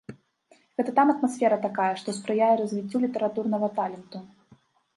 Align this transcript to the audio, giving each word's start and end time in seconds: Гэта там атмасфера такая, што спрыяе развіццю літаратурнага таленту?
Гэта 0.79 0.91
там 0.99 1.11
атмасфера 1.13 1.59
такая, 1.67 1.91
што 2.01 2.17
спрыяе 2.21 2.49
развіццю 2.63 2.97
літаратурнага 3.07 3.73
таленту? 3.79 4.27